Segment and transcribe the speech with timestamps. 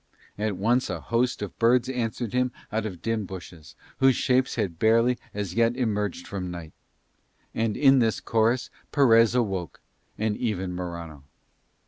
[0.35, 4.79] At once a host of birds answered him out of dim bushes, whose shapes had
[4.79, 6.73] barely as yet emerged from night.
[7.53, 9.79] And in this chorus Perez awoke,
[10.17, 11.25] and even Morano.